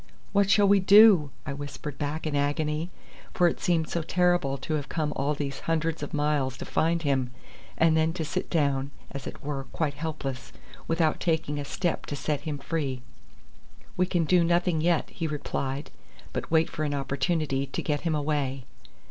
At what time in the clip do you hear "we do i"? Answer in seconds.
0.67-1.53